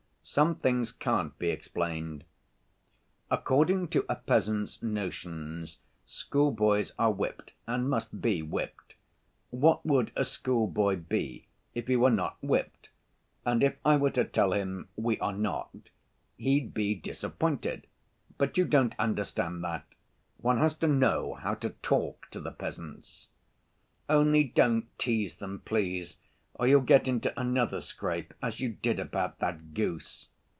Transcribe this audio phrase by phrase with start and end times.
[0.23, 2.23] Some things can't be explained.
[3.31, 8.93] According to a peasant's notions, schoolboys are whipped, and must be whipped.
[9.49, 12.89] What would a schoolboy be if he were not whipped?
[13.45, 15.71] And if I were to tell him we are not,
[16.37, 17.87] he'd be disappointed.
[18.37, 19.85] But you don't understand that.
[20.37, 23.27] One has to know how to talk to the peasants."
[24.07, 26.17] "Only don't tease them, please,
[26.55, 30.27] or you'll get into another scrape as you did about that goose."